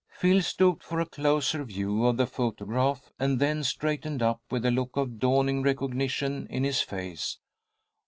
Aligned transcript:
Phil 0.17 0.41
stooped 0.41 0.83
for 0.83 0.99
a 0.99 1.05
closer 1.05 1.63
view 1.63 2.07
of 2.07 2.17
the 2.17 2.25
photograph, 2.25 3.11
and 3.19 3.37
then 3.39 3.63
straightened 3.63 4.23
up, 4.23 4.41
with 4.49 4.65
a 4.65 4.71
look 4.71 4.97
of 4.97 5.19
dawning 5.19 5.61
recognition 5.61 6.47
in 6.49 6.63
his 6.63 6.81
face. 6.81 7.37